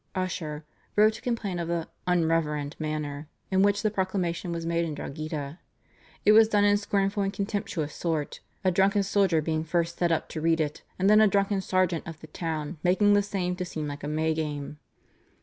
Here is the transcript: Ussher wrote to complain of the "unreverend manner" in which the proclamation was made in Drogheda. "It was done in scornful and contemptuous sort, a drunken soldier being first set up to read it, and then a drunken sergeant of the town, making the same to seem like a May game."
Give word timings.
Ussher 0.15 0.65
wrote 0.95 1.13
to 1.13 1.21
complain 1.21 1.59
of 1.59 1.67
the 1.67 1.87
"unreverend 2.07 2.73
manner" 2.79 3.29
in 3.51 3.61
which 3.61 3.83
the 3.83 3.91
proclamation 3.91 4.51
was 4.51 4.65
made 4.65 4.83
in 4.83 4.95
Drogheda. 4.95 5.59
"It 6.25 6.31
was 6.31 6.47
done 6.47 6.63
in 6.65 6.77
scornful 6.77 7.21
and 7.21 7.31
contemptuous 7.31 7.93
sort, 7.93 8.39
a 8.63 8.71
drunken 8.71 9.03
soldier 9.03 9.43
being 9.43 9.63
first 9.63 9.99
set 9.99 10.11
up 10.11 10.27
to 10.29 10.41
read 10.41 10.59
it, 10.59 10.81
and 10.97 11.07
then 11.07 11.21
a 11.21 11.27
drunken 11.27 11.61
sergeant 11.61 12.07
of 12.07 12.19
the 12.19 12.25
town, 12.25 12.79
making 12.81 13.13
the 13.13 13.21
same 13.21 13.55
to 13.57 13.63
seem 13.63 13.87
like 13.87 14.03
a 14.03 14.07
May 14.07 14.33
game." 14.33 14.79